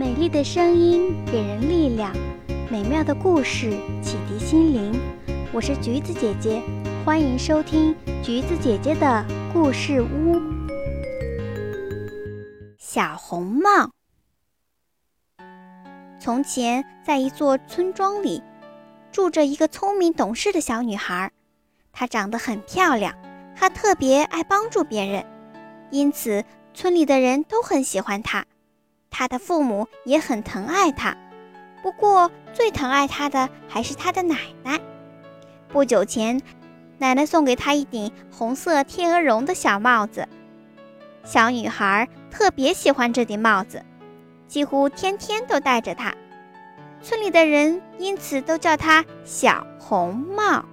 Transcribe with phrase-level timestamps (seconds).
[0.00, 2.10] 美丽的声音给人力量，
[2.70, 3.72] 美妙的故事
[4.02, 4.98] 启迪心灵。
[5.52, 6.62] 我是橘子姐姐，
[7.04, 10.40] 欢迎收听橘子姐姐的故事屋。
[12.78, 13.90] 小红帽。
[16.18, 18.42] 从前，在一座村庄里，
[19.12, 21.30] 住着一个聪明懂事的小女孩。
[21.92, 23.14] 她长得很漂亮，
[23.54, 25.26] 她特别爱帮助别人，
[25.90, 26.42] 因此
[26.72, 28.46] 村里的人都很喜欢她。
[29.10, 31.14] 他的父母也很疼爱他，
[31.82, 34.80] 不过最疼爱他的还是他的奶奶。
[35.68, 36.40] 不久前，
[36.98, 40.26] 奶奶送给他一顶红色天鹅绒的小帽子，
[41.24, 43.84] 小女孩特别喜欢这顶帽子，
[44.48, 46.14] 几乎天天都戴着它。
[47.02, 50.64] 村里的人因此都叫她小红帽。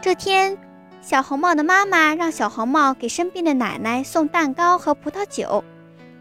[0.00, 0.56] 这天，
[1.00, 5.64] 小红帽的妈妈让小红帽给生病的奶奶送蛋糕和葡萄酒。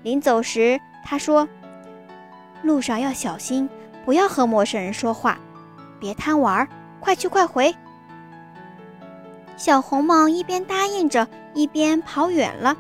[0.04, 1.48] 临走时，他说
[2.64, 3.70] ：“路上要小心，
[4.06, 5.38] 不要和陌生人说话，
[6.00, 6.68] 别贪玩，
[7.00, 7.76] 快去快回。”
[9.58, 12.78] 小红帽一边答应着，一边跑远了。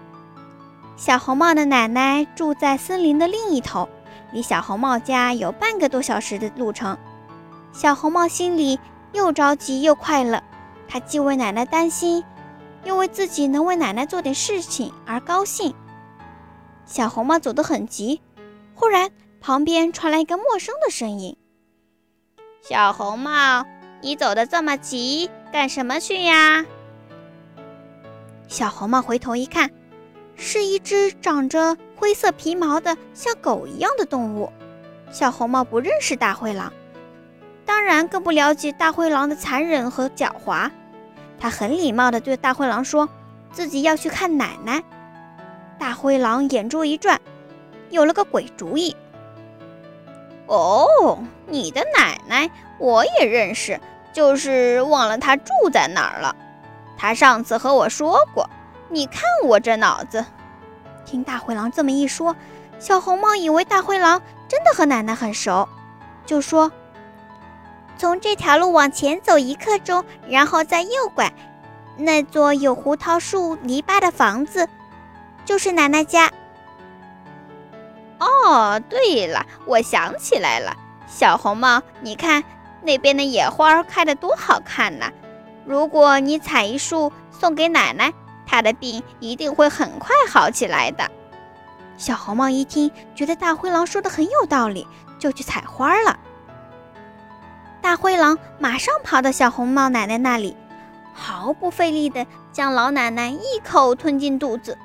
[0.95, 3.89] 小红帽的奶奶住在森林的另一头，
[4.31, 6.97] 离小红帽家有半个多小时的路程。
[7.71, 8.79] 小红帽心里
[9.11, 10.41] 又着急又快乐，
[10.87, 12.23] 她既为奶奶担心，
[12.83, 15.73] 又为自己能为奶奶做点事情而高兴。
[16.87, 18.21] 小红帽走得很急，
[18.73, 21.35] 忽然旁边传来一个陌生的声音
[22.63, 23.65] ：“小红帽，
[24.01, 26.65] 你走得这么急，干什么去呀？”
[28.47, 29.69] 小红帽回头一看，
[30.37, 34.49] 是一只长着灰色皮毛的像狗一样的动物。
[35.11, 36.71] 小红帽不认识大灰狼，
[37.65, 40.71] 当然更不了解大灰狼的残忍和狡猾。
[41.37, 43.09] 他很礼貌地对大灰狼说
[43.51, 44.81] ：“自己要去看奶奶。”
[45.79, 47.19] 大灰狼眼珠一转，
[47.89, 48.95] 有了个鬼主意。
[50.47, 53.79] 哦，你的奶奶我也认识，
[54.13, 56.35] 就是忘了她住在哪儿了。
[56.97, 58.49] 她上次和我说过，
[58.89, 60.25] 你看我这脑子。
[61.05, 62.35] 听大灰狼这么一说，
[62.79, 65.67] 小红帽以为大灰狼真的和奶奶很熟，
[66.25, 66.71] 就说
[67.97, 71.31] ：“从这条路往前走一刻钟，然后再右拐，
[71.97, 74.67] 那座有胡桃树篱笆的房子。”
[75.47, 76.29] 就是奶奶家。
[78.19, 80.75] 哦，对了，我想起来了，
[81.07, 82.43] 小红帽，你看
[82.81, 85.09] 那边的野花开得多好看呐！
[85.65, 88.13] 如果你采一束送给奶奶，
[88.45, 91.09] 她的病一定会很快好起来的。
[91.95, 94.85] 小红帽一听，觉得大灰狼说的很有道理，
[95.17, 96.19] 就去采花了。
[97.81, 100.57] 大灰狼马上跑到小红帽奶奶那里，
[101.13, 104.77] 毫不费力地将老奶奶一口吞进肚子。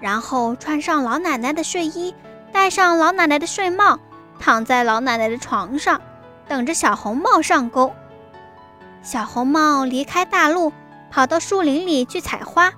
[0.00, 2.14] 然后穿上老奶奶的睡衣，
[2.52, 3.98] 戴上老奶奶的睡帽，
[4.38, 6.00] 躺在老奶奶的床上，
[6.46, 7.92] 等着小红帽上钩。
[9.02, 10.72] 小红帽离开大路，
[11.10, 12.72] 跑到树林里去采花。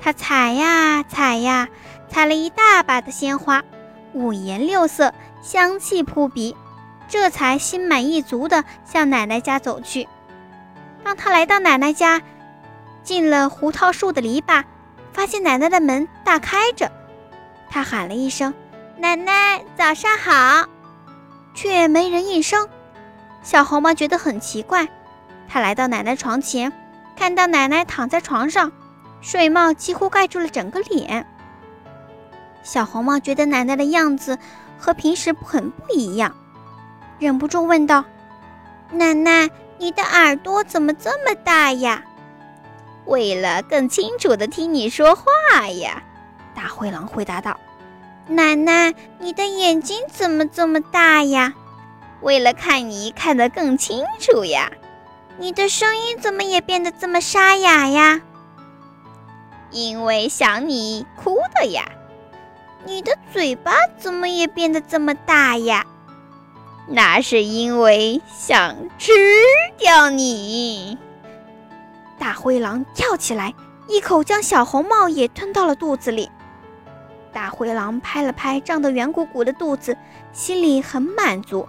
[0.00, 1.68] 它采呀采呀，
[2.08, 3.62] 采了一大把的鲜花，
[4.12, 5.12] 五颜六色，
[5.42, 6.54] 香气扑鼻，
[7.08, 10.06] 这才心满意足地向奶奶家走去。
[11.02, 12.20] 当他来到奶奶家，
[13.02, 14.64] 进了胡桃树的篱笆。
[15.16, 16.92] 发现奶奶的门大开着，
[17.70, 18.52] 他喊了一声
[19.00, 20.68] ：“奶奶，早上好！”
[21.56, 22.68] 却没人应声。
[23.42, 24.86] 小红帽觉得很奇怪，
[25.48, 26.70] 他来到奶奶床前，
[27.16, 28.70] 看到奶奶躺在床上，
[29.22, 31.26] 睡帽几乎盖住了整个脸。
[32.62, 34.38] 小红帽觉得奶奶的样子
[34.78, 36.36] 和平时很不一样，
[37.18, 38.04] 忍不住问道
[38.92, 42.04] ：“奶奶，你的耳朵怎么这么大呀？”
[43.06, 46.02] 为了更清楚地听你说话呀，
[46.54, 47.58] 大灰狼回答道
[48.26, 51.54] ：“奶奶，你的眼睛怎么这么大呀？
[52.20, 54.72] 为了看你看得更清楚呀。
[55.38, 58.20] 你的声音怎么也变得这么沙哑呀？
[59.70, 61.84] 因为想你哭的呀。
[62.84, 65.84] 你的嘴巴怎么也变得这么大呀？
[66.88, 69.12] 那是因为想吃
[69.76, 70.98] 掉你。”
[72.18, 73.52] 大灰狼跳起来，
[73.88, 76.30] 一口将小红帽也吞到了肚子里。
[77.32, 79.96] 大灰狼拍了拍胀得圆鼓鼓的肚子，
[80.32, 81.68] 心里很满足，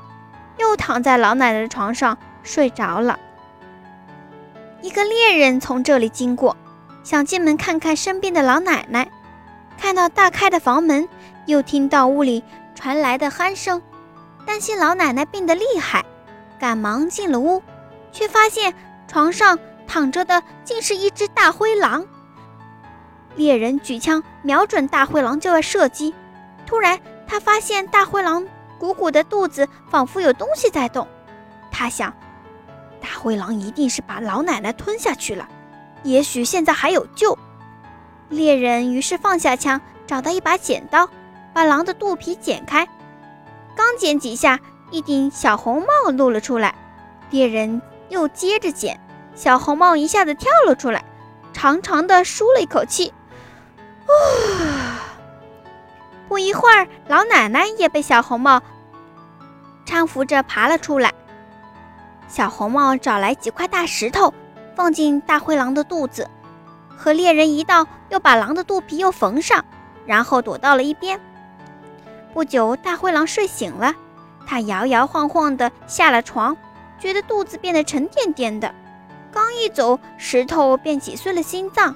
[0.58, 3.20] 又躺在老奶奶的床上睡着了。
[4.82, 6.56] 一个猎人从这里经过，
[7.04, 9.10] 想进门看看身边的老奶奶，
[9.78, 11.10] 看到大开的房门，
[11.46, 13.82] 又听到屋里传来的鼾声，
[14.46, 16.06] 担心老奶奶病得厉害，
[16.58, 17.62] 赶忙进了屋，
[18.14, 18.74] 却发现
[19.08, 19.60] 床上。
[19.88, 22.06] 躺着的竟是一只大灰狼。
[23.36, 26.14] 猎人举枪瞄准大灰狼就要射击，
[26.66, 28.46] 突然他发现大灰狼
[28.78, 31.08] 鼓鼓的肚子仿佛有东西在动。
[31.72, 32.14] 他想，
[33.00, 35.48] 大灰狼一定是把老奶奶吞下去了，
[36.04, 37.38] 也许现在还有救。
[38.30, 41.08] 猎人于是放下枪，找到一把剪刀，
[41.54, 42.88] 把狼的肚皮剪开。
[43.76, 46.74] 刚剪几下，一顶小红帽露了出来。
[47.30, 49.00] 猎人又接着剪，
[49.38, 51.06] 小红帽一下子跳了出来，
[51.54, 53.14] 长长的舒了一口气。
[54.08, 54.98] 啊！
[56.28, 58.60] 不一会儿，老奶奶也被小红帽
[59.86, 61.14] 搀扶着爬了出来。
[62.28, 64.34] 小红帽找来几块大石头，
[64.76, 66.28] 放进大灰狼的肚子，
[66.98, 69.64] 和猎人一道，又把狼的肚皮又缝上，
[70.08, 71.22] 然后躲到了一边。
[72.34, 73.94] 不久，大灰狼睡醒了，
[74.48, 76.58] 他摇摇晃晃地下了床，
[76.98, 78.74] 觉得肚子变得沉甸甸的，
[79.32, 81.96] 刚一走，石头便挤碎了心脏。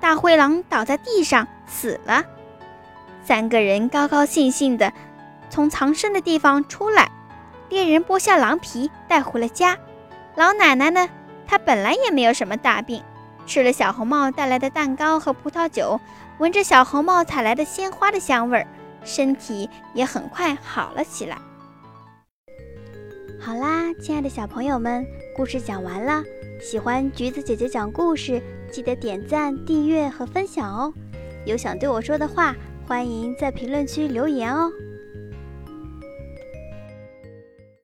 [0.00, 2.24] 大灰狼倒在地上死了。
[3.24, 4.92] 三个人高高兴兴地
[5.48, 7.10] 从藏身的地方出来。
[7.68, 9.78] 猎人剥下狼皮带回了家。
[10.34, 11.08] 老奶奶呢？
[11.46, 13.02] 她本来也没有什么大病，
[13.46, 16.00] 吃了小红帽带来的蛋糕和葡萄酒，
[16.38, 18.66] 闻着小红帽采来的鲜花的香味儿，
[19.04, 21.38] 身体也很快好了起来。
[23.40, 26.22] 好啦，亲爱的小朋友们，故事讲完了。
[26.60, 28.40] 喜欢橘子姐姐讲故事，
[28.70, 30.92] 记得点赞、订阅和分享哦。
[31.46, 32.54] 有想对我说的话，
[32.86, 34.70] 欢迎在评论区留言哦。